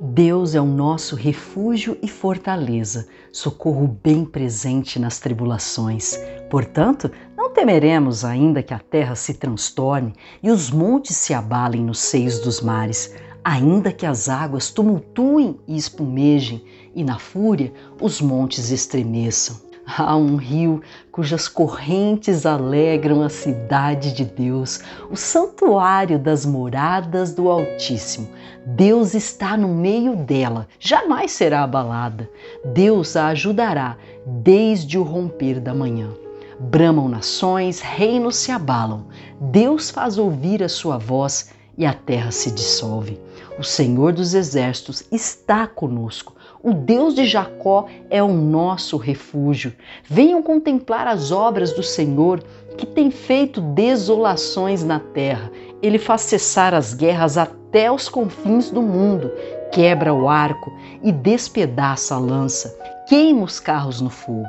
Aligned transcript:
Deus 0.00 0.56
é 0.56 0.60
o 0.60 0.66
nosso 0.66 1.14
refúgio 1.14 1.96
e 2.02 2.08
fortaleza, 2.08 3.06
socorro 3.32 3.86
bem 4.02 4.24
presente 4.24 4.98
nas 4.98 5.20
tribulações. 5.20 6.18
Portanto, 6.50 7.08
não 7.36 7.52
temeremos 7.52 8.24
ainda 8.24 8.60
que 8.60 8.74
a 8.74 8.78
terra 8.80 9.14
se 9.14 9.34
transtorne 9.34 10.12
e 10.42 10.50
os 10.50 10.68
montes 10.68 11.16
se 11.16 11.32
abalem 11.32 11.84
nos 11.84 12.00
seios 12.00 12.40
dos 12.40 12.60
mares, 12.60 13.14
ainda 13.44 13.92
que 13.92 14.04
as 14.04 14.28
águas 14.28 14.68
tumultuem 14.68 15.60
e 15.66 15.76
espumejem 15.76 16.64
e 16.92 17.04
na 17.04 17.20
fúria 17.20 17.72
os 18.00 18.20
montes 18.20 18.72
estremeçam. 18.72 19.63
Há 19.86 20.16
um 20.16 20.36
rio 20.36 20.80
cujas 21.12 21.46
correntes 21.46 22.46
alegram 22.46 23.22
a 23.22 23.28
cidade 23.28 24.14
de 24.14 24.24
Deus, 24.24 24.80
o 25.10 25.16
santuário 25.16 26.18
das 26.18 26.46
moradas 26.46 27.34
do 27.34 27.50
Altíssimo. 27.50 28.28
Deus 28.64 29.12
está 29.12 29.58
no 29.58 29.68
meio 29.68 30.16
dela, 30.16 30.66
jamais 30.80 31.32
será 31.32 31.62
abalada. 31.62 32.30
Deus 32.64 33.14
a 33.14 33.28
ajudará 33.28 33.98
desde 34.26 34.98
o 34.98 35.02
romper 35.02 35.60
da 35.60 35.74
manhã. 35.74 36.08
Bramam 36.58 37.08
nações, 37.08 37.80
reinos 37.80 38.36
se 38.36 38.50
abalam. 38.50 39.06
Deus 39.38 39.90
faz 39.90 40.16
ouvir 40.16 40.62
a 40.62 40.68
sua 40.68 40.96
voz 40.96 41.50
e 41.76 41.84
a 41.84 41.92
terra 41.92 42.30
se 42.30 42.50
dissolve. 42.50 43.20
O 43.58 43.62
Senhor 43.62 44.12
dos 44.12 44.34
Exércitos 44.34 45.04
está 45.12 45.66
conosco. 45.66 46.34
O 46.64 46.72
Deus 46.72 47.14
de 47.14 47.26
Jacó 47.26 47.88
é 48.08 48.22
o 48.22 48.32
nosso 48.32 48.96
refúgio. 48.96 49.74
Venham 50.02 50.42
contemplar 50.42 51.06
as 51.06 51.30
obras 51.30 51.74
do 51.74 51.82
Senhor, 51.82 52.42
que 52.78 52.86
tem 52.86 53.10
feito 53.10 53.60
desolações 53.60 54.82
na 54.82 54.98
terra. 54.98 55.52
Ele 55.82 55.98
faz 55.98 56.22
cessar 56.22 56.72
as 56.72 56.94
guerras 56.94 57.36
até 57.36 57.92
os 57.92 58.08
confins 58.08 58.70
do 58.70 58.80
mundo, 58.80 59.30
quebra 59.70 60.14
o 60.14 60.26
arco 60.26 60.72
e 61.02 61.12
despedaça 61.12 62.14
a 62.14 62.18
lança, 62.18 62.74
queima 63.06 63.44
os 63.44 63.60
carros 63.60 64.00
no 64.00 64.08
fogo. 64.08 64.48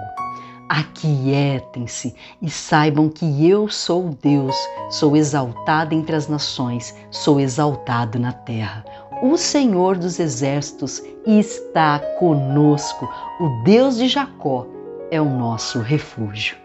Aquietem-se 0.69 2.15
e 2.41 2.49
saibam 2.49 3.07
que 3.09 3.47
eu 3.47 3.67
sou 3.67 4.15
Deus, 4.21 4.55
sou 4.89 5.17
exaltado 5.17 5.93
entre 5.93 6.15
as 6.15 6.29
nações, 6.29 6.95
sou 7.11 7.41
exaltado 7.41 8.17
na 8.17 8.31
terra. 8.31 8.85
O 9.21 9.37
Senhor 9.37 9.97
dos 9.97 10.19
Exércitos 10.19 11.01
está 11.25 11.99
conosco, 12.19 13.09
o 13.39 13.63
Deus 13.63 13.95
de 13.95 14.09
Jacó 14.09 14.67
é 15.09 15.21
o 15.21 15.25
nosso 15.29 15.79
refúgio. 15.79 16.57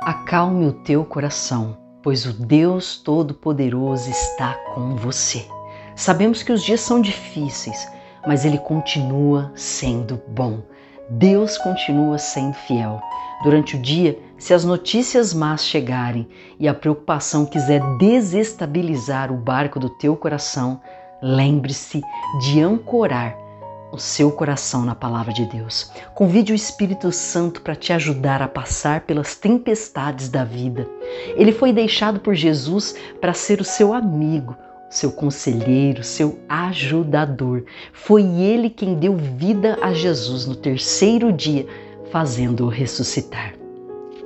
Acalme 0.00 0.64
o 0.66 0.72
teu 0.72 1.04
coração, 1.04 1.76
pois 2.02 2.24
o 2.24 2.32
Deus 2.32 2.96
Todo-Poderoso 2.96 4.10
está 4.10 4.54
com 4.74 4.96
você. 4.96 5.46
Sabemos 5.94 6.42
que 6.42 6.52
os 6.52 6.64
dias 6.64 6.80
são 6.80 7.02
difíceis, 7.02 7.86
mas 8.26 8.46
Ele 8.46 8.58
continua 8.58 9.52
sendo 9.54 10.22
bom. 10.28 10.62
Deus 11.10 11.58
continua 11.58 12.16
sendo 12.16 12.54
fiel. 12.54 12.98
Durante 13.44 13.76
o 13.76 13.82
dia, 13.82 14.18
se 14.38 14.54
as 14.54 14.64
notícias 14.64 15.34
más 15.34 15.64
chegarem 15.64 16.26
e 16.58 16.66
a 16.66 16.72
preocupação 16.72 17.44
quiser 17.44 17.82
desestabilizar 17.98 19.30
o 19.30 19.36
barco 19.36 19.78
do 19.78 19.90
teu 19.90 20.16
coração, 20.16 20.80
lembre-se 21.22 22.02
de 22.40 22.60
ancorar 22.60 23.38
o 23.92 23.98
seu 23.98 24.32
coração 24.32 24.84
na 24.84 24.94
palavra 24.94 25.32
de 25.32 25.44
Deus. 25.44 25.92
Convide 26.14 26.52
o 26.52 26.56
Espírito 26.56 27.12
Santo 27.12 27.60
para 27.60 27.76
te 27.76 27.92
ajudar 27.92 28.40
a 28.40 28.48
passar 28.48 29.02
pelas 29.02 29.36
tempestades 29.36 30.28
da 30.30 30.44
vida. 30.44 30.88
Ele 31.36 31.52
foi 31.52 31.72
deixado 31.72 32.18
por 32.18 32.34
Jesus 32.34 32.96
para 33.20 33.34
ser 33.34 33.60
o 33.60 33.64
seu 33.64 33.92
amigo, 33.92 34.56
seu 34.88 35.12
conselheiro, 35.12 36.02
seu 36.02 36.38
ajudador. 36.48 37.64
Foi 37.92 38.22
ele 38.22 38.70
quem 38.70 38.94
deu 38.94 39.14
vida 39.14 39.78
a 39.82 39.92
Jesus 39.92 40.46
no 40.46 40.56
terceiro 40.56 41.30
dia, 41.30 41.66
fazendo-o 42.10 42.68
ressuscitar. 42.68 43.54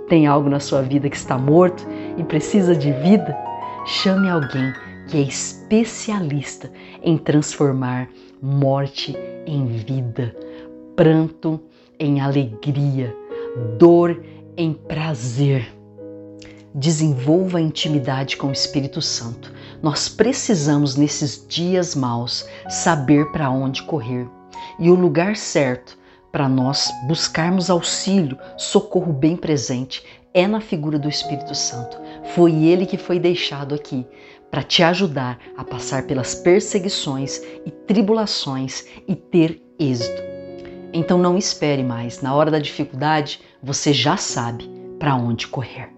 Tem 0.08 0.28
algo 0.28 0.48
na 0.48 0.60
sua 0.60 0.82
vida 0.82 1.10
que 1.10 1.16
está 1.16 1.37
morto 1.37 1.84
e 2.16 2.22
precisa 2.22 2.75
de 2.75 2.93
vida? 2.93 3.37
Chame 3.84 4.31
alguém 4.31 4.72
que 5.16 5.22
é 5.22 5.22
especialista 5.22 6.71
em 7.03 7.16
transformar 7.16 8.06
morte 8.43 9.16
em 9.47 9.65
vida, 9.66 10.37
pranto 10.94 11.59
em 11.99 12.21
alegria, 12.21 13.16
dor 13.78 14.22
em 14.59 14.75
prazer. 14.75 15.72
Desenvolva 16.75 17.56
a 17.56 17.62
intimidade 17.62 18.37
com 18.37 18.49
o 18.49 18.53
Espírito 18.53 19.00
Santo 19.00 19.50
nós 19.82 20.06
precisamos, 20.06 20.97
nesses 20.97 21.47
dias 21.49 21.94
maus, 21.94 22.47
saber 22.69 23.31
para 23.32 23.50
onde 23.50 23.82
correr 23.84 24.26
e 24.78 24.91
o 24.91 24.94
lugar 24.94 25.37
certo 25.37 25.97
para 26.31 26.49
nós 26.49 26.91
buscarmos 27.06 27.71
auxílio, 27.71 28.38
socorro 28.59 29.12
bem 29.12 29.37
presente, 29.37 30.03
é 30.36 30.47
na 30.47 30.60
figura 30.60 30.98
do 30.98 31.08
Espírito 31.08 31.54
Santo. 31.54 31.98
Foi 32.34 32.52
ele 32.52 32.84
que 32.84 32.98
foi 32.98 33.19
deixado 33.19 33.74
aqui 33.74 34.06
para 34.50 34.62
te 34.62 34.82
ajudar 34.82 35.38
a 35.56 35.64
passar 35.64 36.06
pelas 36.06 36.34
perseguições 36.34 37.41
e 37.64 37.70
tribulações 37.70 38.84
e 39.08 39.16
ter 39.16 39.62
êxito. 39.78 40.22
Então 40.92 41.16
não 41.16 41.38
espere 41.38 41.82
mais, 41.82 42.20
na 42.20 42.34
hora 42.34 42.50
da 42.50 42.58
dificuldade, 42.58 43.41
você 43.62 43.94
já 43.94 44.19
sabe 44.19 44.70
para 44.98 45.16
onde 45.16 45.48
correr. 45.48 45.88